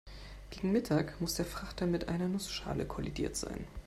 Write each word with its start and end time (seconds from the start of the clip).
Gegen 0.49 0.71
Mittag 0.71 1.21
muss 1.21 1.35
der 1.35 1.45
Frachter 1.45 1.85
mit 1.85 2.09
einer 2.09 2.27
Nussschale 2.27 2.87
kollidiert 2.87 3.35
sein. 3.35 3.67